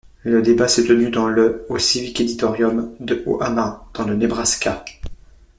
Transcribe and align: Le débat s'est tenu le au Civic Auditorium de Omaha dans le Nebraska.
Le 0.23 0.41
débat 0.41 0.67
s'est 0.67 0.83
tenu 0.85 1.11
le 1.11 1.65
au 1.69 1.77
Civic 1.77 2.19
Auditorium 2.21 2.91
de 2.99 3.21
Omaha 3.27 3.85
dans 3.93 4.03
le 4.07 4.15
Nebraska. 4.15 4.83